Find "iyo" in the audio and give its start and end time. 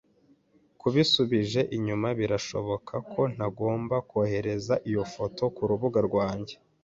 4.89-5.03